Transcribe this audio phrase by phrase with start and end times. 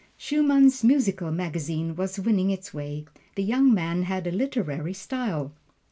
[0.17, 3.05] Schumann's musical magazine was winning its way
[3.35, 5.51] the young man had a literary style.